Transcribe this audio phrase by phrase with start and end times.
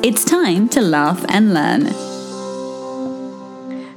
[0.00, 1.86] It's time to laugh and learn.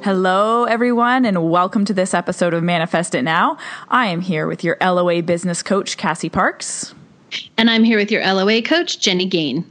[0.02, 3.60] Hello, everyone, and welcome to this episode of Manifest It Now.
[3.88, 6.96] I am here with your LOA business coach, Cassie Parks.
[7.56, 9.64] And I'm here with your LOA coach, Jenny Gain.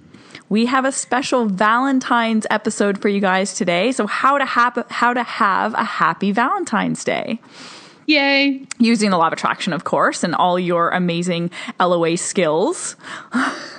[0.48, 3.90] We have a special Valentine's episode for you guys today.
[3.90, 7.40] So, how to have how to have a happy Valentine's Day.
[8.10, 8.66] Yay!
[8.78, 12.96] Using the law of attraction, of course, and all your amazing LOA skills.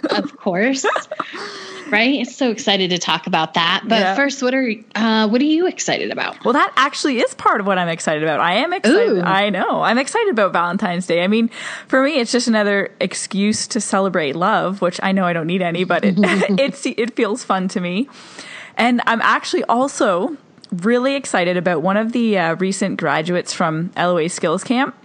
[0.09, 0.85] of course.
[1.91, 2.26] right?
[2.26, 3.84] So excited to talk about that.
[3.84, 4.16] But yeah.
[4.16, 6.45] first, what are uh, what are you excited about?
[6.45, 8.39] Well, that actually is part of what I'm excited about.
[8.39, 9.17] I am excited.
[9.17, 9.22] Ooh.
[9.22, 9.81] I know.
[9.81, 11.23] I'm excited about Valentine's Day.
[11.23, 11.50] I mean,
[11.89, 15.61] for me, it's just another excuse to celebrate love, which I know I don't need
[15.61, 16.16] any, but it
[16.58, 18.08] it's it feels fun to me.
[18.78, 20.38] And I'm actually also
[20.72, 24.95] really excited about one of the uh, recent graduates from LOA Skills Camp.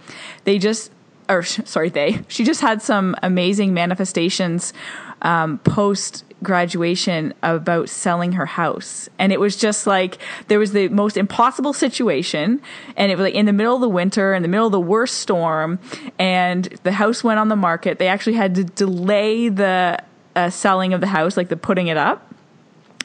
[0.43, 0.91] They just
[1.29, 2.23] or sorry, they.
[2.27, 4.73] She just had some amazing manifestations
[5.21, 9.09] um, post graduation about selling her house.
[9.17, 12.61] And it was just like there was the most impossible situation.
[12.95, 14.79] And it was like in the middle of the winter, in the middle of the
[14.79, 15.79] worst storm.
[16.19, 17.97] And the house went on the market.
[17.97, 19.97] They actually had to delay the
[20.35, 22.26] uh, selling of the house, like the putting it up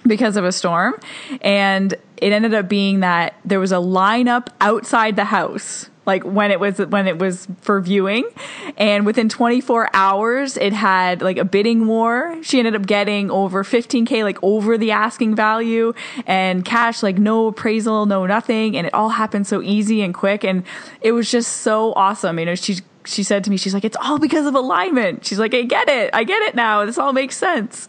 [0.06, 0.94] because of a storm.
[1.40, 6.50] And it ended up being that there was a lineup outside the house like when
[6.50, 8.28] it was when it was for viewing.
[8.76, 12.36] And within 24 hours it had like a bidding war.
[12.42, 15.94] She ended up getting over 15k like over the asking value
[16.26, 18.76] and cash like no appraisal no nothing.
[18.76, 20.44] And it all happened so easy and quick.
[20.44, 20.64] And
[21.00, 22.38] it was just so awesome.
[22.38, 25.38] You know she she said to me she's like it's all because of alignment she's
[25.38, 27.88] like i get it i get it now this all makes sense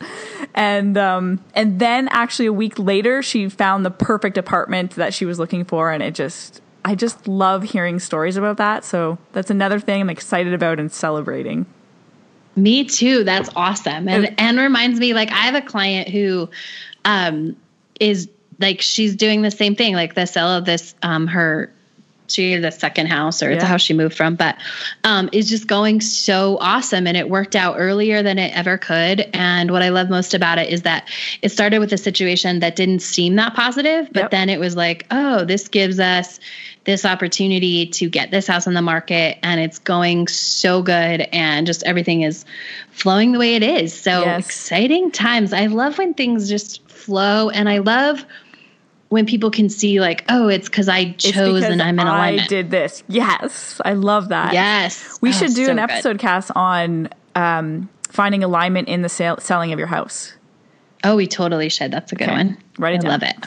[0.55, 5.25] and um and then actually a week later she found the perfect apartment that she
[5.25, 8.83] was looking for and it just I just love hearing stories about that.
[8.83, 11.65] So that's another thing I'm excited about and celebrating.
[12.55, 13.23] Me too.
[13.23, 14.07] That's awesome.
[14.07, 16.49] And and reminds me like I have a client who
[17.05, 17.55] um
[17.99, 21.73] is like she's doing the same thing like the sale of this um her
[22.33, 23.55] she the second house or yeah.
[23.55, 24.57] it's a house she moved from but
[25.03, 29.21] um, is just going so awesome and it worked out earlier than it ever could
[29.33, 31.09] and what i love most about it is that
[31.41, 34.31] it started with a situation that didn't seem that positive but yep.
[34.31, 36.39] then it was like oh this gives us
[36.85, 41.65] this opportunity to get this house on the market and it's going so good and
[41.65, 42.45] just everything is
[42.91, 43.93] flowing the way it is.
[43.93, 44.45] So yes.
[44.45, 45.53] exciting times.
[45.53, 48.25] I love when things just flow and I love
[49.13, 52.45] when people can see like, oh, it's because I chose and I'm in alignment.
[52.45, 53.03] I did this.
[53.07, 53.79] Yes.
[53.85, 54.53] I love that.
[54.53, 55.19] Yes.
[55.21, 56.21] We oh, should do so an episode good.
[56.21, 60.33] cast on um, finding alignment in the sale- selling of your house.
[61.03, 61.91] Oh, we totally should.
[61.91, 62.37] That's a good okay.
[62.37, 62.57] one.
[62.79, 63.11] Write it I down.
[63.11, 63.37] love it.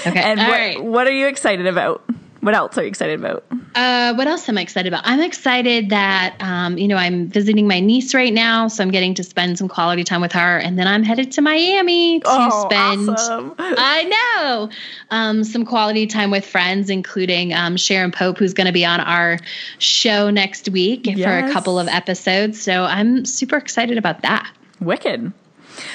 [0.08, 0.20] okay.
[0.20, 0.82] And what, right.
[0.82, 2.02] what are you excited about?
[2.40, 3.44] What else are you excited about?
[3.78, 5.02] Uh, what else am I excited about?
[5.06, 9.14] I'm excited that um, you know I'm visiting my niece right now, so I'm getting
[9.14, 12.64] to spend some quality time with her, and then I'm headed to Miami to oh,
[12.64, 13.08] spend.
[13.08, 13.54] Awesome.
[13.60, 14.70] I know
[15.12, 18.98] um, some quality time with friends, including um, Sharon Pope, who's going to be on
[18.98, 19.38] our
[19.78, 21.20] show next week yes.
[21.20, 22.60] for a couple of episodes.
[22.60, 24.52] So I'm super excited about that.
[24.80, 25.32] Wicked.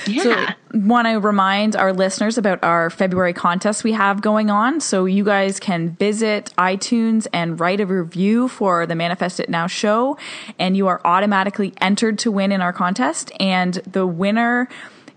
[0.07, 0.23] Yeah.
[0.23, 4.81] So, want to remind our listeners about our February contest we have going on.
[4.81, 9.67] So, you guys can visit iTunes and write a review for the Manifest It Now
[9.67, 10.17] show,
[10.57, 13.31] and you are automatically entered to win in our contest.
[13.39, 14.67] And the winner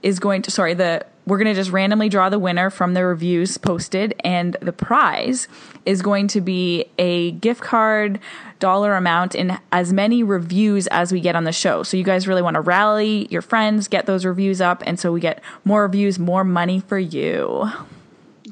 [0.02, 3.04] is going to, sorry, the we're going to just randomly draw the winner from the
[3.04, 5.48] reviews posted, and the prize
[5.84, 8.20] is going to be a gift card
[8.58, 11.82] dollar amount in as many reviews as we get on the show.
[11.82, 15.12] So you guys really want to rally your friends, get those reviews up, and so
[15.12, 17.68] we get more reviews, more money for you.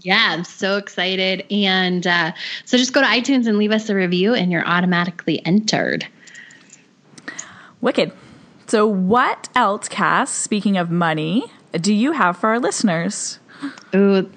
[0.03, 1.47] Yeah, I'm so excited.
[1.51, 2.33] And uh,
[2.65, 6.07] so just go to iTunes and leave us a review, and you're automatically entered.
[7.81, 8.13] Wicked.
[8.67, 11.45] So, what else, Cass, speaking of money,
[11.81, 13.39] do you have for our listeners?
[13.95, 14.29] Ooh,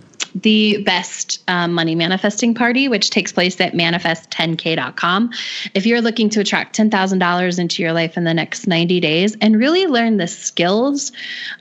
[0.42, 5.32] the best um, money manifesting party, which takes place at manifest10k.com.
[5.74, 9.58] If you're looking to attract $10,000 into your life in the next 90 days and
[9.58, 11.12] really learn the skills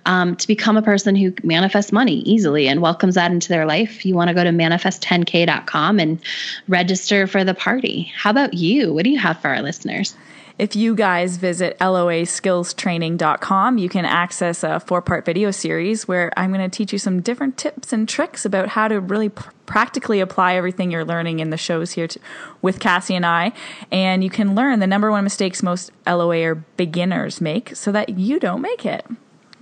[0.05, 4.05] um, to become a person who manifests money easily and welcomes that into their life,
[4.05, 6.21] you want to go to manifest10k.com and
[6.69, 8.13] register for the party.
[8.17, 8.93] How about you?
[8.93, 10.17] What do you have for our listeners?
[10.59, 16.53] If you guys visit loaskillstraining.com, you can access a four part video series where I'm
[16.53, 20.21] going to teach you some different tips and tricks about how to really pr- practically
[20.21, 22.19] apply everything you're learning in the shows here to,
[22.63, 23.53] with Cassie and I.
[23.91, 28.09] And you can learn the number one mistakes most LOA or beginners make so that
[28.19, 29.05] you don't make it.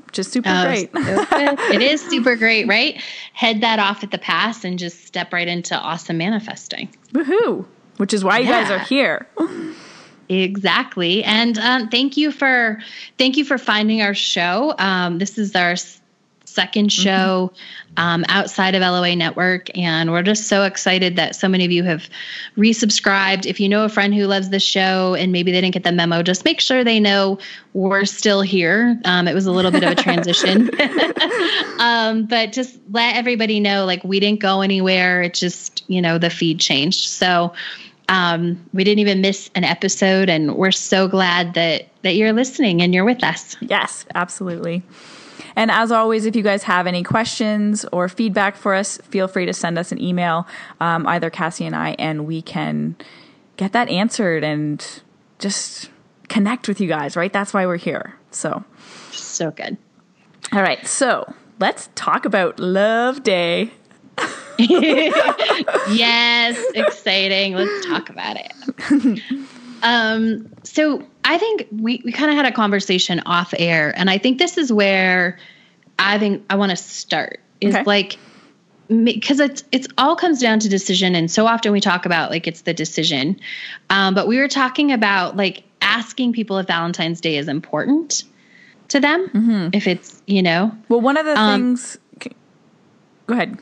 [0.07, 0.91] Which is super oh, great.
[0.95, 3.03] it is super great, right?
[3.33, 6.89] Head that off at the pass and just step right into awesome manifesting.
[7.13, 7.67] Woohoo!
[7.97, 8.63] Which is why you yeah.
[8.63, 9.27] guys are here.
[10.29, 12.79] Exactly, and um, thank you for
[13.19, 14.75] thank you for finding our show.
[14.79, 15.77] Um, this is our
[16.55, 17.03] second mm-hmm.
[17.03, 17.95] show mm-hmm.
[17.97, 21.83] um, outside of LOA Network, and we're just so excited that so many of you
[21.83, 22.09] have
[22.57, 23.45] resubscribed.
[23.45, 25.93] If you know a friend who loves the show and maybe they didn't get the
[25.93, 27.39] memo, just make sure they know
[27.75, 28.99] we're still here.
[29.05, 30.71] Um, it was a little bit of a transition,
[31.81, 35.23] um, but just let everybody know like we didn't go anywhere.
[35.23, 37.53] It just you know the feed changed, so
[38.09, 42.83] um, we didn't even miss an episode, and we're so glad that that you're listening
[42.83, 43.57] and you're with us.
[43.61, 44.83] Yes, absolutely.
[45.57, 49.47] And as always, if you guys have any questions or feedback for us, feel free
[49.47, 50.47] to send us an email,
[50.81, 52.97] um, either Cassie and I, and we can
[53.57, 54.85] get that answered and
[55.39, 55.91] just
[56.29, 57.33] connect with you guys, right?
[57.33, 58.17] That's why we're here.
[58.31, 58.65] So,
[59.13, 59.77] so good.
[60.53, 60.85] All right.
[60.87, 63.71] So, let's talk about Love Day.
[64.59, 67.55] yes, exciting.
[67.55, 69.23] Let's talk about it.
[69.83, 74.19] um, so I think we, we kind of had a conversation off air, and I
[74.19, 75.39] think this is where
[75.99, 77.85] I think I want to start is okay.
[77.85, 78.19] like
[79.05, 82.47] because it's it's all comes down to decision and so often we talk about like
[82.47, 83.41] it's the decision
[83.89, 88.25] um, but we were talking about like asking people if valentine's day is important
[88.89, 89.69] to them mm-hmm.
[89.73, 91.99] if it's you know well one of the um, things
[93.27, 93.59] go ahead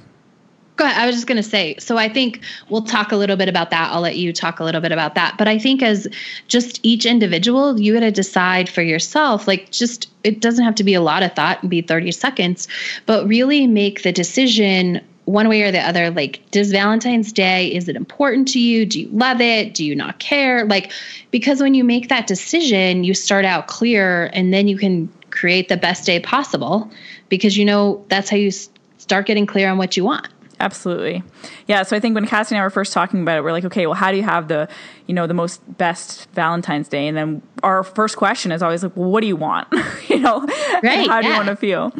[0.82, 1.00] Go ahead.
[1.00, 3.70] I was just going to say, so I think we'll talk a little bit about
[3.70, 3.93] that.
[3.93, 5.38] I'll let you talk a little bit about that.
[5.38, 6.08] But I think as
[6.49, 10.82] just each individual, you got to decide for yourself, like just, it doesn't have to
[10.82, 12.67] be a lot of thought and be 30 seconds,
[13.06, 17.88] but really make the decision one way or the other like does valentine's day is
[17.88, 20.90] it important to you do you love it do you not care like
[21.31, 25.69] because when you make that decision you start out clear and then you can create
[25.69, 26.90] the best day possible
[27.29, 28.50] because you know that's how you
[28.99, 30.26] start getting clear on what you want
[30.62, 31.25] Absolutely.
[31.67, 31.82] Yeah.
[31.82, 33.85] So I think when Cassie and I were first talking about it, we're like, okay,
[33.88, 34.69] well, how do you have the,
[35.09, 37.09] you know, the most best Valentine's Day?
[37.09, 39.67] And then our first question is always like, well, what do you want?
[40.09, 40.47] you know,
[40.85, 41.32] right, how do yeah.
[41.32, 41.93] you want to feel?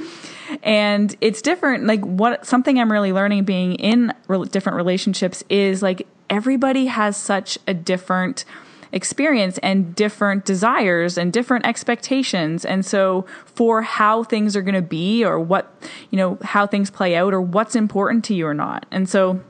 [0.62, 1.87] And it's different.
[1.87, 7.17] Like what, something I'm really learning being in re- different relationships is like everybody has
[7.17, 8.44] such a different,
[8.93, 12.65] experience and different desires and different expectations.
[12.65, 15.73] And so for how things are going to be or what,
[16.11, 18.87] you know, how things play out or what's important to you or not.
[18.91, 19.41] And so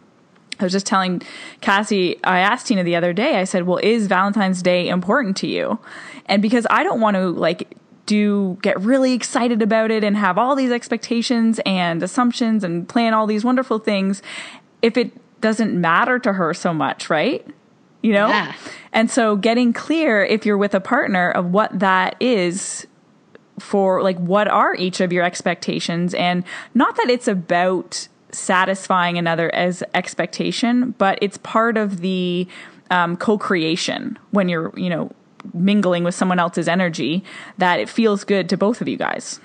[0.61, 1.23] I was just telling
[1.61, 5.49] Cassie, I asked Tina the other day, I said, well, is Valentine's Day important to
[5.49, 5.79] you?
[6.27, 10.39] And because I don't want to like do get really excited about it and have
[10.39, 14.23] all these expectations and assumptions and plan all these wonderful things
[14.83, 17.47] if it doesn't matter to her so much, right?
[18.03, 18.29] You know?
[18.29, 18.55] Yeah.
[18.93, 22.87] And so getting clear if you're with a partner of what that is
[23.59, 26.43] for like what are each of your expectations and
[26.75, 32.49] not that it's about satisfying another as expectation, but it's part of the
[32.91, 35.11] um, co-creation when you're, you know,
[35.55, 37.25] mingling with someone else's energy
[37.59, 39.41] that it feels good to both of you guys.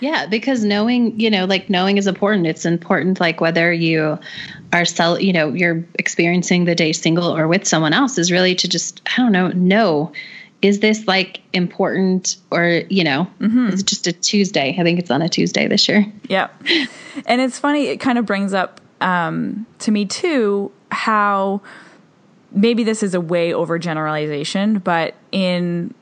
[0.00, 2.46] Yeah, because knowing, you know, like knowing is important.
[2.46, 4.18] It's important, like whether you
[4.72, 8.54] are sell, you know, you're experiencing the day single or with someone else, is really
[8.56, 10.12] to just, I don't know, know
[10.62, 13.68] is this like important or you know mm-hmm.
[13.68, 16.48] it's just a tuesday i think it's on a tuesday this year yeah
[17.26, 21.60] and it's funny it kind of brings up um, to me too how
[22.52, 25.92] maybe this is a way over generalization but in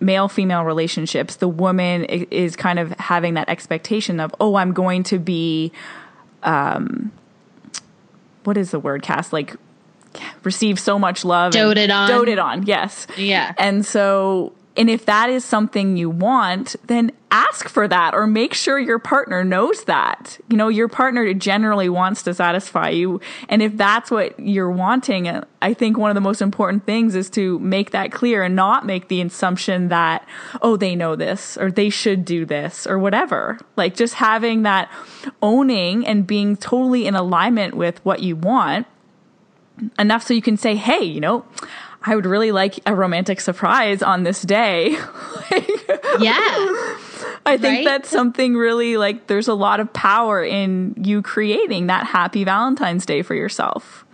[0.00, 5.02] male female relationships, the woman is kind of having that expectation of, oh, I'm going
[5.04, 5.72] to be,
[6.42, 7.12] um,
[8.44, 9.32] what is the word Cass?
[9.32, 9.56] Like,
[10.44, 11.52] receive so much love.
[11.52, 12.08] Doted on.
[12.08, 13.06] Doted on, yes.
[13.16, 13.52] Yeah.
[13.58, 18.54] And so and if that is something you want, then ask for that or make
[18.54, 20.38] sure your partner knows that.
[20.48, 23.20] You know, your partner generally wants to satisfy you.
[23.48, 27.16] And if that's what you're wanting, uh, I think one of the most important things
[27.16, 30.26] is to make that clear and not make the assumption that,
[30.62, 33.58] oh, they know this or they should do this or whatever.
[33.76, 34.88] Like just having that
[35.42, 38.86] owning and being totally in alignment with what you want
[39.98, 41.44] enough so you can say, hey, you know,
[42.08, 44.96] I would really like a romantic surprise on this day.
[45.50, 45.68] like,
[46.20, 46.40] yeah.
[47.44, 47.84] I think right?
[47.84, 53.04] that's something really like there's a lot of power in you creating that happy Valentine's
[53.04, 54.06] Day for yourself.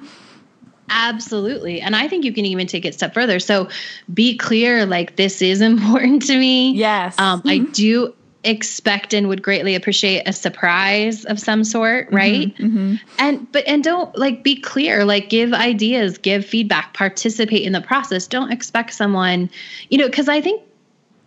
[0.90, 1.80] Absolutely.
[1.80, 3.38] And I think you can even take it a step further.
[3.38, 3.68] So
[4.12, 6.72] be clear like this is important to me.
[6.72, 7.16] Yes.
[7.18, 7.48] Um, mm-hmm.
[7.48, 8.12] I do
[8.44, 12.54] expect and would greatly appreciate a surprise of some sort, mm-hmm, right?
[12.56, 12.94] Mm-hmm, mm-hmm.
[13.18, 17.80] And but and don't like be clear, like give ideas, give feedback, participate in the
[17.80, 18.26] process.
[18.26, 19.50] Don't expect someone,
[19.90, 20.62] you know, cuz I think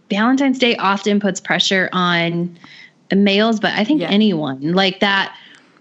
[0.10, 2.58] Valentine's Day often puts pressure on
[3.14, 4.10] males, but I think yeah.
[4.10, 5.36] anyone like that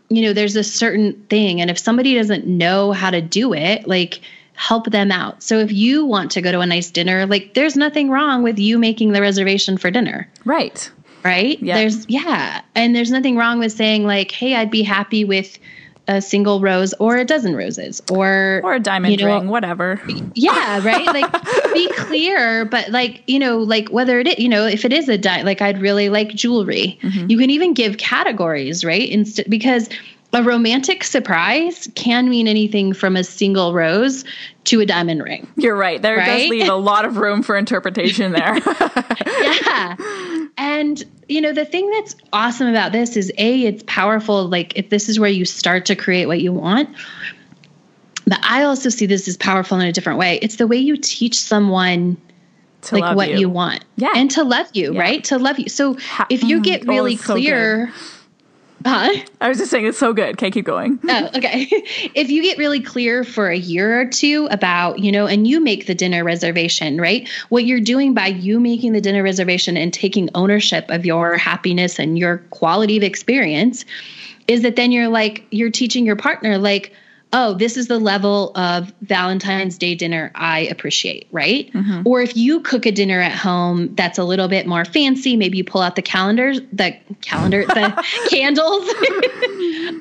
[0.09, 1.61] you know, there's a certain thing.
[1.61, 4.21] And if somebody doesn't know how to do it, like
[4.55, 5.43] help them out.
[5.43, 8.59] So if you want to go to a nice dinner, like there's nothing wrong with
[8.59, 10.31] you making the reservation for dinner.
[10.45, 10.90] Right.
[11.26, 11.62] Right?
[11.62, 11.76] Yeah.
[11.76, 12.62] There's yeah.
[12.75, 15.59] And there's nothing wrong with saying like, hey, I'd be happy with
[16.09, 20.00] a single rose or a dozen roses or or a diamond you know, ring, whatever.
[20.35, 21.06] Yeah, right.
[21.06, 21.33] Like
[21.75, 25.09] be clear, but like you know, like whether it is, you know, if it is
[25.09, 26.99] a di- like I'd really like jewelry.
[27.02, 27.30] Mm-hmm.
[27.30, 29.09] You can even give categories, right?
[29.09, 29.88] Instead because
[30.33, 34.25] a romantic surprise can mean anything from a single rose
[34.64, 35.47] to a diamond ring.
[35.56, 36.00] You're right.
[36.02, 36.42] There right?
[36.42, 38.59] does leave a lot of room for interpretation there.
[39.26, 39.97] yeah.
[40.59, 44.90] And you know, the thing that's awesome about this is a it's powerful like if
[44.90, 46.88] this is where you start to create what you want.
[48.26, 50.38] But I also see this as powerful in a different way.
[50.42, 52.16] It's the way you teach someone
[52.83, 53.38] to like what you.
[53.38, 53.49] you.
[53.49, 53.85] want.
[53.97, 54.11] Yeah.
[54.14, 55.00] And to love you, yeah.
[55.00, 55.25] right?
[55.25, 55.68] To love you.
[55.68, 55.97] So
[56.30, 57.92] if you get mm, really oh, clear
[58.87, 59.21] Huh?
[59.40, 60.37] I was just saying it's so good.
[60.37, 61.00] Can't keep going.
[61.09, 61.66] oh, okay.
[62.14, 65.61] if you get really clear for a year or two about, you know, and you
[65.61, 67.28] make the dinner reservation, right?
[67.49, 71.99] What you're doing by you making the dinner reservation and taking ownership of your happiness
[71.99, 73.85] and your quality of experience
[74.47, 76.93] is that then you're like, you're teaching your partner, like,
[77.33, 81.73] oh, this is the level of Valentine's Day dinner I appreciate, right?
[81.73, 82.02] Mm-hmm.
[82.06, 85.59] Or if you cook a dinner at home that's a little bit more fancy, maybe
[85.59, 88.88] you pull out the calendars, the calendar, the candles.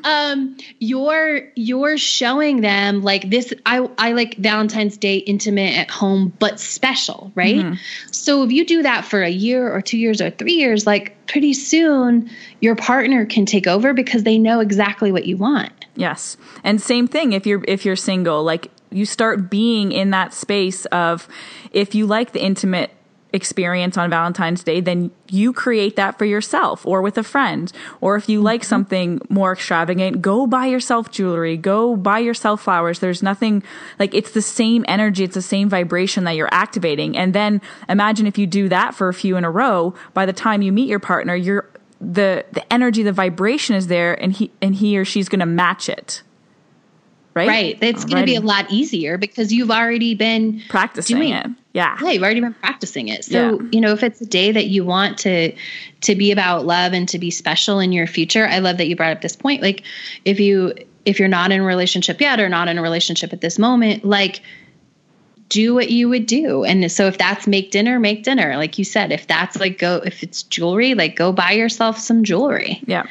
[0.05, 3.53] um, you're you're showing them like this.
[3.65, 7.57] I I like Valentine's Day intimate at home, but special, right?
[7.57, 7.73] Mm-hmm.
[8.11, 11.15] So if you do that for a year or two years or three years, like
[11.27, 12.29] pretty soon
[12.61, 15.84] your partner can take over because they know exactly what you want.
[15.95, 16.37] Yes.
[16.63, 20.85] And same thing if you're if you're single, like you start being in that space
[20.87, 21.27] of
[21.71, 22.91] if you like the intimate
[23.35, 27.71] experience on Valentine's Day, then you create that for yourself or with a friend.
[27.99, 28.69] Or if you like mm-hmm.
[28.69, 32.99] something more extravagant, go buy yourself jewelry, go buy yourself flowers.
[32.99, 33.61] There's nothing
[33.99, 37.17] like it's the same energy, it's the same vibration that you're activating.
[37.17, 40.33] And then imagine if you do that for a few in a row, by the
[40.33, 41.69] time you meet your partner, you're
[42.01, 45.45] the the energy, the vibration is there, and he and he or she's going to
[45.45, 46.23] match it.
[47.35, 47.49] Right.
[47.49, 47.77] Right.
[47.81, 51.47] It's going to be a lot easier because you've already been practicing doing, it.
[51.73, 51.97] Yeah.
[52.01, 52.11] Yeah.
[52.11, 53.25] You've already been practicing it.
[53.25, 53.67] So, yeah.
[53.73, 55.53] you know, if it's a day that you want to,
[56.01, 58.95] to be about love and to be special in your future, I love that you
[58.95, 59.61] brought up this point.
[59.61, 59.83] Like
[60.23, 63.41] if you, if you're not in a relationship yet or not in a relationship at
[63.41, 64.41] this moment, like
[65.55, 66.65] do what you would do.
[66.65, 68.57] And so if that's make dinner, make dinner.
[68.57, 72.25] Like you said, if that's like go if it's jewelry, like go buy yourself some
[72.25, 72.81] jewelry.
[72.85, 73.05] Yeah.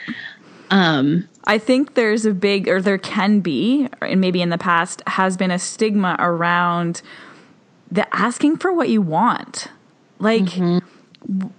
[0.70, 5.02] Um I think there's a big or there can be, and maybe in the past
[5.06, 7.00] has been a stigma around
[7.90, 9.68] the asking for what you want.
[10.18, 10.78] Like mm-hmm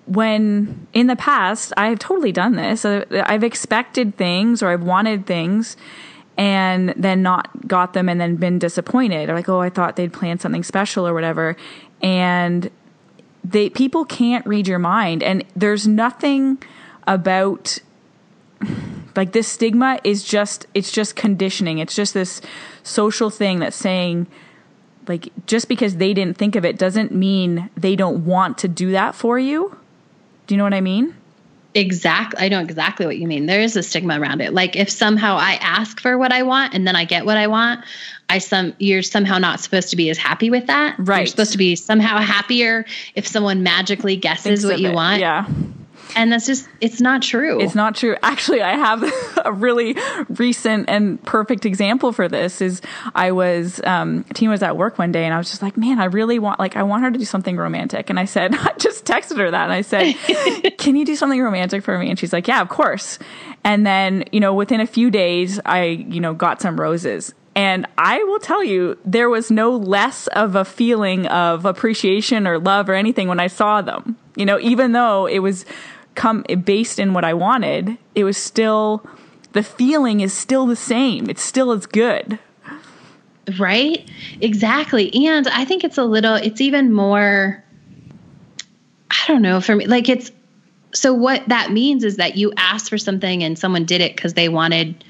[0.05, 2.85] when in the past I've totally done this.
[2.85, 5.75] I've expected things or I've wanted things
[6.37, 9.29] and then not got them and then been disappointed.
[9.29, 11.55] Or like oh i thought they'd planned something special or whatever.
[12.01, 12.69] And
[13.43, 15.23] they people can't read your mind.
[15.23, 16.61] And there's nothing
[17.07, 17.79] about
[19.15, 21.79] like this stigma is just it's just conditioning.
[21.79, 22.41] It's just this
[22.83, 24.27] social thing that's saying
[25.07, 28.91] like just because they didn't think of it doesn't mean they don't want to do
[28.91, 29.77] that for you.
[30.47, 31.15] Do you know what i mean
[31.75, 32.39] Exactly.
[32.45, 33.47] I know exactly what you mean.
[33.47, 34.53] There is a stigma around it.
[34.53, 37.47] Like if somehow I ask for what I want and then I get what I
[37.47, 37.83] want,
[38.29, 40.95] I some you're somehow not supposed to be as happy with that.
[40.97, 41.19] Right.
[41.19, 44.95] You're supposed to be somehow happier if someone magically guesses Thinks what you it.
[44.95, 45.19] want.
[45.19, 45.45] Yeah.
[46.15, 47.59] And that's just, it's not true.
[47.59, 48.15] It's not true.
[48.21, 49.03] Actually, I have
[49.45, 49.97] a really
[50.29, 52.81] recent and perfect example for this is
[53.13, 55.99] I was, um, Tina was at work one day and I was just like, man,
[55.99, 58.09] I really want, like, I want her to do something romantic.
[58.09, 60.13] And I said, I just texted her that and I said,
[60.77, 62.09] can you do something romantic for me?
[62.09, 63.19] And she's like, yeah, of course.
[63.63, 67.87] And then, you know, within a few days, I, you know, got some roses and
[67.97, 72.89] I will tell you, there was no less of a feeling of appreciation or love
[72.89, 74.17] or anything when I saw them.
[74.35, 75.65] You know, even though it was
[76.15, 79.05] come based in what I wanted, it was still
[79.53, 81.29] the feeling is still the same.
[81.29, 82.39] It's still as good.
[83.59, 84.09] Right?
[84.41, 85.13] Exactly.
[85.27, 87.63] And I think it's a little it's even more
[89.11, 90.31] I don't know for me like it's
[90.93, 94.33] so what that means is that you asked for something and someone did it cuz
[94.33, 95.03] they wanted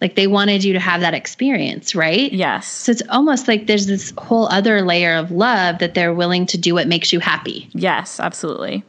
[0.00, 2.32] Like they wanted you to have that experience, right?
[2.32, 2.68] Yes.
[2.68, 6.56] So it's almost like there's this whole other layer of love that they're willing to
[6.58, 7.68] do what makes you happy.
[7.72, 8.84] Yes, absolutely.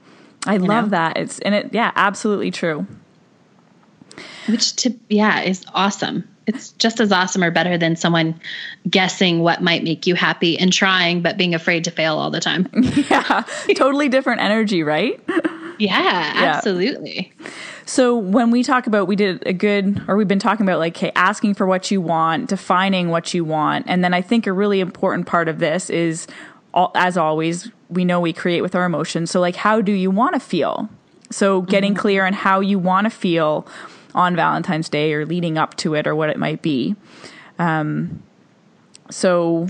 [0.46, 0.90] I love know?
[0.92, 1.18] that.
[1.18, 2.88] It's and it yeah, absolutely true.
[4.48, 6.28] Which to yeah, is awesome.
[6.48, 8.42] It's just as awesome or better than someone
[8.90, 12.40] guessing what might make you happy and trying but being afraid to fail all the
[12.40, 12.68] time.
[13.10, 13.44] yeah.
[13.76, 15.20] Totally different energy, right?
[15.78, 17.32] Yeah, absolutely.
[17.40, 17.50] Yeah.
[17.86, 20.98] So when we talk about we did a good or we've been talking about like
[20.98, 24.54] okay, asking for what you want, defining what you want, and then I think a
[24.54, 26.28] really important part of this is
[26.96, 29.32] as always, we know we create with our emotions.
[29.32, 30.90] So like how do you want to feel?
[31.32, 32.02] So getting mm-hmm.
[32.02, 33.68] clear on how you want to feel
[34.16, 36.96] on Valentine's Day or leading up to it or what it might be.
[37.58, 38.24] Um
[39.12, 39.68] so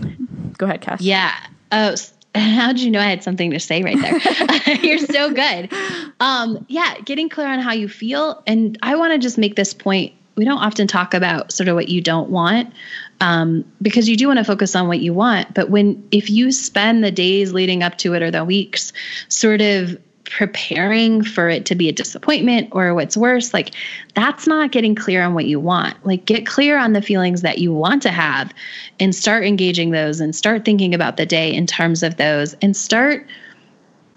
[0.58, 1.02] go ahead, Cass.
[1.02, 1.34] Yeah.
[1.72, 1.96] Oh,
[2.36, 4.76] how did you know I had something to say right there?
[4.82, 5.74] You're so good.
[6.20, 8.44] Um, yeah, getting clear on how you feel.
[8.46, 10.14] And I want to just make this point.
[10.36, 12.74] We don't often talk about sort of what you don't want
[13.22, 15.54] um, because you do want to focus on what you want.
[15.54, 18.94] But when, if you spend the days leading up to it or the weeks
[19.28, 23.72] sort of preparing for it to be a disappointment or what's worse, like
[24.14, 25.96] that's not getting clear on what you want.
[26.06, 28.54] Like get clear on the feelings that you want to have
[29.00, 32.78] and start engaging those and start thinking about the day in terms of those and
[32.78, 33.26] start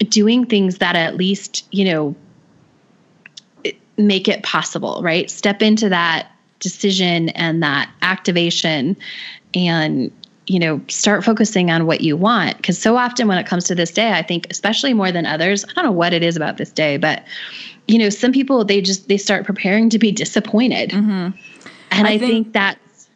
[0.09, 2.15] doing things that at least, you know,
[3.97, 5.31] make it possible, right?
[5.31, 6.32] Step into that
[6.63, 8.97] decision and that activation
[9.53, 10.11] and
[10.49, 12.57] you know, start focusing on what you want.
[12.57, 15.65] Because so often when it comes to this day, I think, especially more than others,
[15.65, 17.23] I don't know what it is about this day, but,
[17.87, 20.91] you know, some people, they just, they start preparing to be disappointed.
[20.91, 21.39] Mm-hmm.
[21.93, 23.09] And I, I think, think that's,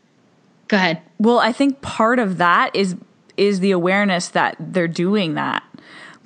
[0.69, 1.03] go ahead.
[1.19, 2.95] Well, I think part of that is,
[3.37, 5.65] is the awareness that they're doing that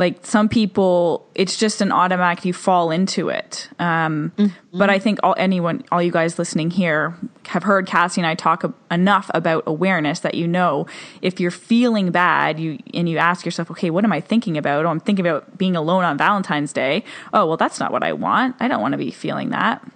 [0.00, 3.68] like some people it's just an automatic you fall into it.
[3.78, 4.78] Um, mm-hmm.
[4.78, 7.14] but i think all anyone all you guys listening here
[7.46, 10.86] have heard cassie and i talk enough about awareness that you know
[11.22, 14.84] if you're feeling bad you and you ask yourself okay what am i thinking about?
[14.86, 17.04] Oh i'm thinking about being alone on valentine's day.
[17.32, 18.56] Oh well that's not what i want.
[18.58, 19.86] I don't want to be feeling that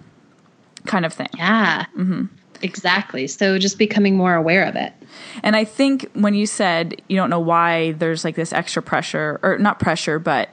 [0.85, 1.29] kind of thing.
[1.35, 1.85] Yeah.
[1.97, 2.25] Mm-hmm.
[2.65, 3.27] Exactly.
[3.27, 4.93] So just becoming more aware of it.
[5.43, 9.39] And I think when you said you don't know why there's like this extra pressure,
[9.43, 10.49] or not pressure, but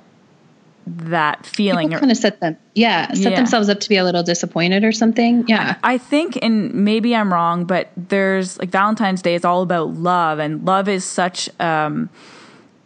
[0.87, 3.37] that feeling kind of set them yeah set yeah.
[3.37, 5.77] themselves up to be a little disappointed or something yeah.
[5.85, 10.41] I think and maybe i'm wrong but there's like valentine's day is all about love
[10.41, 12.11] and love is such um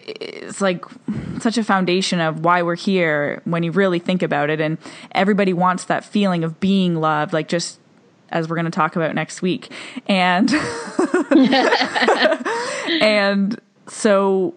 [0.06, 0.84] it's like
[1.40, 4.78] such a foundation of why we're here when you really think about it and
[5.12, 7.78] everybody wants that feeling of being loved like just
[8.30, 9.70] as we're going to talk about next week.
[10.06, 10.50] And
[13.02, 14.54] and so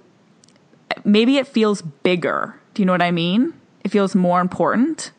[1.03, 2.55] maybe it feels bigger.
[2.73, 3.53] Do you know what I mean?
[3.83, 5.11] It feels more important.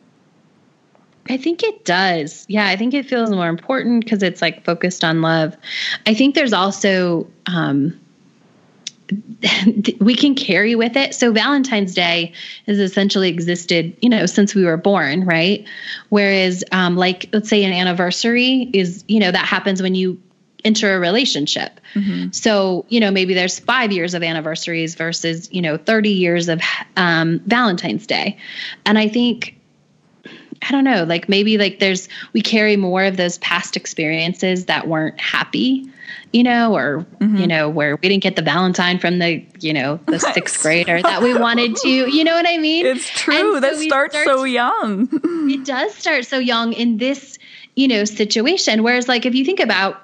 [1.29, 2.45] I think it does.
[2.49, 5.55] Yeah, I think it feels more important because it's like focused on love.
[6.05, 7.99] I think there's also um,
[9.99, 11.13] we can carry with it.
[11.13, 12.33] So Valentine's Day
[12.67, 15.65] has essentially existed, you know, since we were born, right?
[16.09, 20.21] Whereas, um, like, let's say an anniversary is, you know, that happens when you
[20.63, 21.79] enter a relationship.
[21.95, 22.31] Mm-hmm.
[22.31, 26.61] So, you know, maybe there's five years of anniversaries versus, you know, 30 years of
[26.95, 28.37] um, Valentine's Day.
[28.85, 29.57] And I think
[30.61, 34.87] I don't know, like maybe like there's we carry more of those past experiences that
[34.87, 35.89] weren't happy
[36.31, 37.37] you know, or mm-hmm.
[37.37, 41.01] you know, where we didn't get the Valentine from the, you know, the sixth grader
[41.01, 41.89] that we wanted to.
[42.11, 42.85] You know what I mean?
[42.85, 43.33] It's true.
[43.55, 45.09] So that starts start, so young.
[45.49, 47.37] it does start so young in this,
[47.75, 48.83] you know, situation.
[48.83, 50.01] Whereas, like, if you think about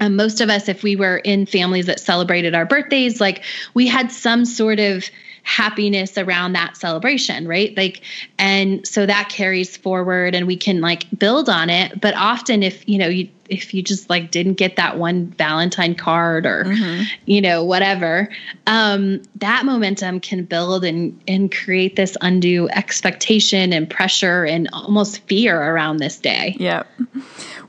[0.00, 3.86] um, most of us, if we were in families that celebrated our birthdays, like we
[3.86, 5.04] had some sort of
[5.48, 7.74] happiness around that celebration, right?
[7.74, 8.02] Like,
[8.38, 11.98] and so that carries forward and we can like build on it.
[11.98, 15.94] But often, if you know, you, if you just like didn't get that one Valentine
[15.94, 17.04] card or, mm-hmm.
[17.24, 18.28] you know, whatever,
[18.66, 25.20] um, that momentum can build and, and create this undue expectation and pressure and almost
[25.28, 26.56] fear around this day.
[26.58, 26.86] Yep.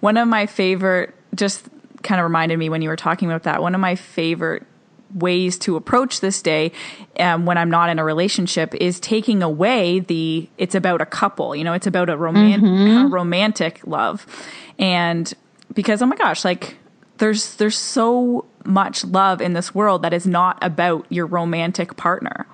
[0.02, 1.65] One of my favorite, just
[2.04, 4.65] kind of reminded me when you were talking about that, one of my favorite
[5.13, 6.72] ways to approach this day
[7.19, 11.56] um, when I'm not in a relationship is taking away the it's about a couple,
[11.56, 13.06] you know, it's about a, roman- mm-hmm.
[13.06, 14.26] a romantic love.
[14.78, 15.32] And
[15.74, 16.78] because oh my gosh, like
[17.17, 22.45] there's there's so much love in this world that is not about your romantic partner.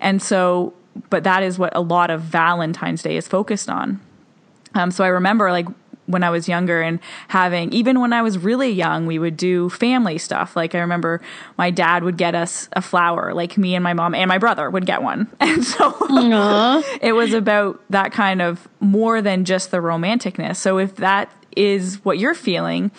[0.00, 0.74] And so
[1.08, 4.00] but that is what a lot of Valentine's Day is focused on.
[4.74, 5.66] Um, so I remember like
[6.06, 9.68] when I was younger and having, even when I was really young, we would do
[9.70, 10.56] family stuff.
[10.56, 11.20] Like I remember
[11.56, 14.68] my dad would get us a flower, like me and my mom and my brother
[14.68, 15.28] would get one.
[15.52, 15.94] And so
[17.02, 20.56] it was about that kind of more than just the romanticness.
[20.56, 22.90] So if that is what you're feeling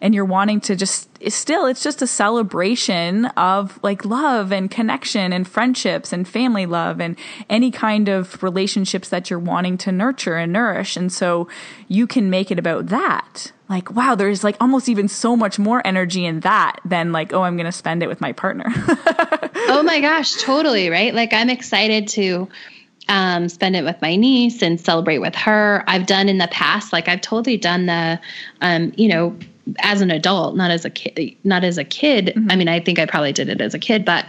[0.00, 5.32] and you're wanting to just still it's just a celebration of like love and connection
[5.32, 7.16] and friendships and family love and
[7.48, 10.96] any kind of relationships that you're wanting to nurture and nourish.
[10.96, 11.48] And so
[11.88, 13.52] you can make it about that.
[13.68, 17.42] Like wow there's like almost even so much more energy in that than like oh
[17.42, 18.66] i'm going to spend it with my partner.
[19.72, 21.14] Oh my gosh totally right?
[21.14, 22.48] Like i'm excited to
[23.10, 25.82] um, spend it with my niece and celebrate with her.
[25.86, 28.20] I've done in the past, like I've totally done the,
[28.60, 29.36] um, you know,
[29.78, 32.32] as an adult, not as a kid, not as a kid.
[32.36, 32.50] Mm-hmm.
[32.50, 34.26] I mean, I think I probably did it as a kid, but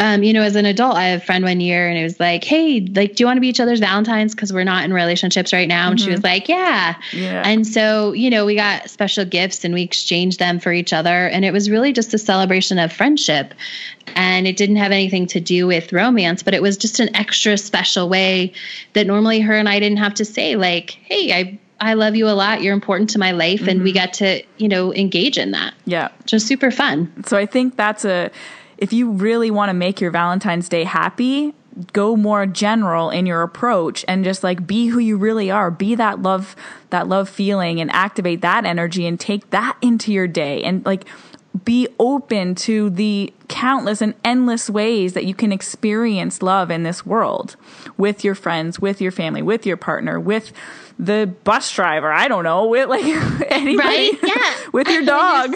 [0.00, 2.18] um, you know, as an adult, I have a friend one year and it was
[2.18, 4.34] like, Hey, like, do you want to be each other's Valentines?
[4.34, 5.88] Cause we're not in relationships right now.
[5.88, 6.04] And mm-hmm.
[6.04, 6.96] she was like, yeah.
[7.12, 7.42] yeah.
[7.46, 11.28] And so, you know, we got special gifts and we exchanged them for each other.
[11.28, 13.54] And it was really just a celebration of friendship.
[14.16, 17.56] And it didn't have anything to do with romance, but it was just an extra
[17.56, 18.52] special way
[18.94, 22.28] that normally her and I didn't have to say, like, Hey, I I love you
[22.28, 22.62] a lot.
[22.62, 23.60] You're important to my life.
[23.60, 23.68] Mm-hmm.
[23.68, 23.98] And we mm-hmm.
[23.98, 25.74] got to, you know, engage in that.
[25.84, 26.08] Yeah.
[26.24, 27.24] Just super fun.
[27.26, 28.30] So I think that's a,
[28.78, 31.54] if you really want to make your Valentine's Day happy,
[31.92, 35.96] go more general in your approach and just like be who you really are be
[35.96, 36.54] that love
[36.90, 41.04] that love feeling and activate that energy and take that into your day and like
[41.62, 47.06] be open to the countless and endless ways that you can experience love in this
[47.06, 47.54] world
[47.96, 50.52] with your friends with your family with your partner with
[50.98, 52.12] the bus driver.
[52.12, 53.02] I don't know, with like
[53.50, 54.12] anybody, right?
[54.22, 55.52] Yeah, with your dog.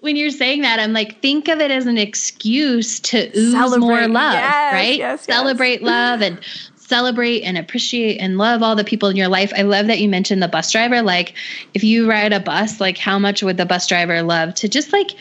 [0.00, 3.86] when you're saying that, I'm like, think of it as an excuse to ooze Celebrate.
[3.86, 4.98] more love, yes, right?
[4.98, 5.82] Yes, Celebrate yes.
[5.82, 6.38] love and
[6.86, 9.52] celebrate and appreciate and love all the people in your life.
[9.56, 11.02] I love that you mentioned the bus driver.
[11.02, 11.34] Like,
[11.74, 14.92] if you ride a bus, like, how much would the bus driver love to just
[14.92, 15.12] like,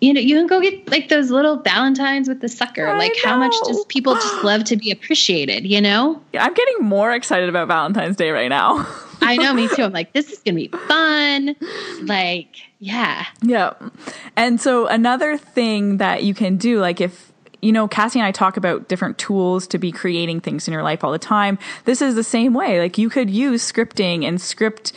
[0.00, 2.86] you know, you can go get like those little Valentines with the sucker.
[2.86, 3.30] I like, know.
[3.30, 6.20] how much does people just love to be appreciated, you know?
[6.32, 8.86] Yeah, I'm getting more excited about Valentine's Day right now.
[9.22, 9.82] I know, me too.
[9.82, 11.54] I'm like, this is going to be fun.
[12.02, 13.26] Like, yeah.
[13.42, 13.74] Yeah.
[14.36, 17.29] And so, another thing that you can do, like, if
[17.62, 20.82] you know, Cassie and I talk about different tools to be creating things in your
[20.82, 21.58] life all the time.
[21.84, 22.80] This is the same way.
[22.80, 24.92] Like you could use scripting and script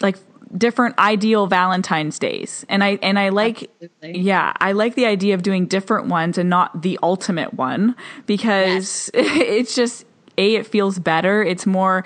[0.00, 0.16] like
[0.56, 2.64] different ideal Valentine's days.
[2.68, 4.20] And I and I like Absolutely.
[4.20, 7.96] yeah, I like the idea of doing different ones and not the ultimate one
[8.26, 9.26] because yes.
[9.36, 10.06] it's just
[10.38, 12.04] a it feels better, it's more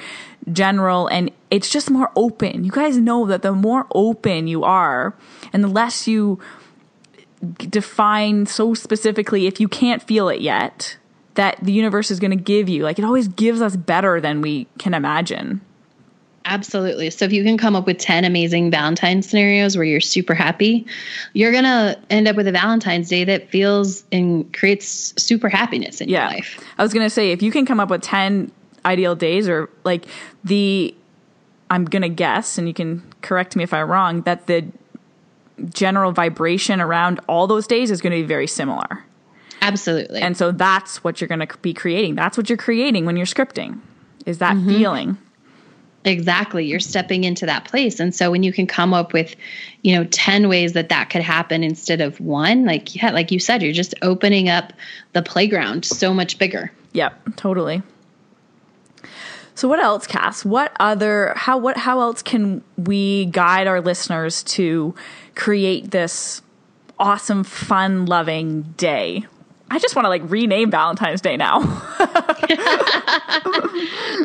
[0.53, 2.65] general and it's just more open.
[2.65, 5.15] You guys know that the more open you are
[5.53, 6.39] and the less you
[7.57, 10.97] define so specifically if you can't feel it yet
[11.39, 12.83] that the universe is going to give you.
[12.83, 15.61] Like it always gives us better than we can imagine.
[16.45, 17.11] Absolutely.
[17.11, 20.85] So if you can come up with 10 amazing Valentine scenarios where you're super happy,
[21.35, 26.01] you're going to end up with a Valentine's Day that feels and creates super happiness
[26.01, 26.29] in yeah.
[26.29, 26.59] your life.
[26.77, 28.51] I was going to say if you can come up with 10
[28.85, 30.07] ideal days or like
[30.43, 30.93] the
[31.71, 34.67] I'm going to guess and you can correct me if I'm wrong that the
[35.73, 39.05] general vibration around all those days is going to be very similar.
[39.61, 40.21] Absolutely.
[40.21, 42.15] And so that's what you're going to be creating.
[42.15, 43.81] That's what you're creating when you're scripting.
[44.27, 44.69] Is that mm-hmm.
[44.69, 45.19] feeling.
[46.05, 46.65] Exactly.
[46.65, 47.99] You're stepping into that place.
[47.99, 49.35] And so when you can come up with,
[49.83, 53.39] you know, 10 ways that that could happen instead of one, like yeah, like you
[53.39, 54.73] said, you're just opening up
[55.13, 56.71] the playground so much bigger.
[56.93, 57.83] Yep, totally.
[59.59, 60.45] So what else, Cass?
[60.45, 64.95] What other how what how else can we guide our listeners to
[65.35, 66.43] create this
[66.97, 69.27] awesome, fun loving day?
[69.69, 71.57] I just want to like rename Valentine's Day now.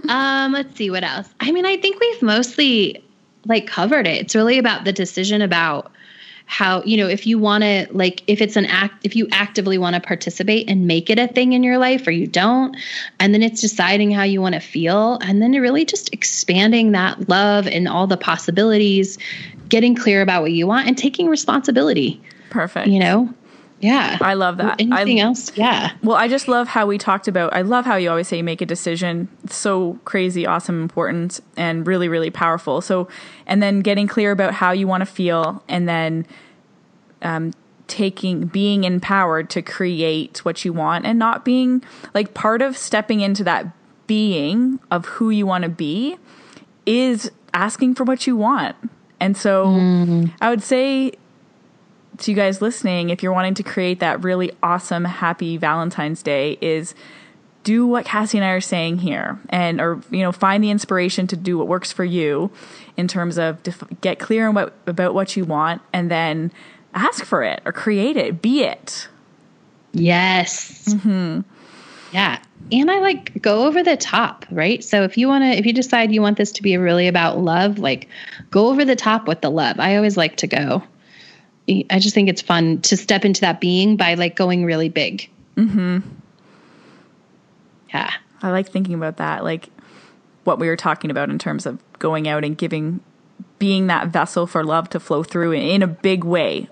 [0.07, 1.27] um, let's see what else.
[1.39, 3.03] I mean, I think we've mostly
[3.47, 4.21] like covered it.
[4.21, 5.91] It's really about the decision about
[6.53, 9.79] how you know if you want to like if it's an act if you actively
[9.79, 12.77] want to participate and make it a thing in your life or you don't
[13.19, 17.27] and then it's deciding how you want to feel and then really just expanding that
[17.27, 19.17] love and all the possibilities
[19.67, 22.21] getting clear about what you want and taking responsibility.
[22.51, 22.87] Perfect.
[22.87, 23.33] You know
[23.83, 24.17] yeah.
[24.21, 24.79] I love that.
[24.79, 25.55] Anything I, else?
[25.55, 25.91] Yeah.
[26.01, 28.61] Well, I just love how we talked about, I love how you always say make
[28.61, 29.27] a decision.
[29.43, 32.81] It's so crazy, awesome, important, and really, really powerful.
[32.81, 33.07] So,
[33.45, 36.25] and then getting clear about how you want to feel and then
[37.21, 37.53] um,
[37.87, 43.19] taking, being empowered to create what you want and not being like part of stepping
[43.19, 43.67] into that
[44.07, 46.17] being of who you want to be
[46.85, 48.75] is asking for what you want.
[49.19, 50.33] And so mm.
[50.41, 51.13] I would say
[52.23, 56.57] to you guys listening, if you're wanting to create that really awesome, happy Valentine's Day,
[56.61, 56.95] is
[57.63, 61.27] do what Cassie and I are saying here, and or you know find the inspiration
[61.27, 62.51] to do what works for you,
[62.97, 66.51] in terms of def- get clear on what about what you want, and then
[66.93, 69.07] ask for it or create it, be it.
[69.93, 70.93] Yes.
[70.93, 71.41] Mm-hmm.
[72.11, 72.39] Yeah.
[72.71, 74.83] And I like go over the top, right?
[74.83, 77.39] So if you want to, if you decide you want this to be really about
[77.39, 78.07] love, like
[78.51, 79.79] go over the top with the love.
[79.79, 80.83] I always like to go.
[81.67, 85.29] I just think it's fun to step into that being by like going really big.
[85.55, 85.99] Mm-hmm.
[87.93, 88.11] Yeah.
[88.41, 89.69] I like thinking about that, like
[90.43, 92.99] what we were talking about in terms of going out and giving,
[93.59, 96.67] being that vessel for love to flow through in a big way.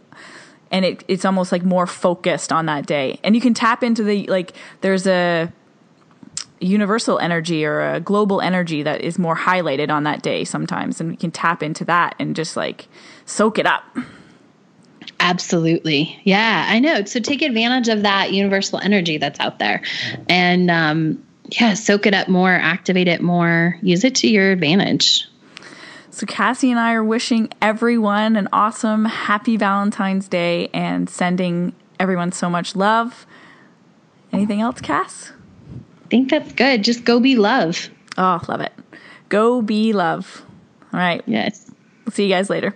[0.71, 3.19] And it, it's almost like more focused on that day.
[3.23, 5.53] And you can tap into the, like, there's a
[6.59, 10.99] universal energy or a global energy that is more highlighted on that day sometimes.
[10.99, 12.87] And we can tap into that and just like
[13.25, 13.83] soak it up.
[15.21, 16.19] Absolutely.
[16.23, 17.05] Yeah, I know.
[17.05, 19.83] So take advantage of that universal energy that's out there.
[20.27, 25.27] And um, yeah, soak it up more, activate it more, use it to your advantage.
[26.09, 32.33] So, Cassie and I are wishing everyone an awesome, happy Valentine's Day and sending everyone
[32.33, 33.25] so much love.
[34.33, 35.31] Anything else, Cass?
[36.03, 36.83] I think that's good.
[36.83, 37.89] Just go be love.
[38.17, 38.73] Oh, love it.
[39.29, 40.43] Go be love.
[40.91, 41.23] All right.
[41.25, 41.71] Yes.
[42.09, 42.75] See you guys later.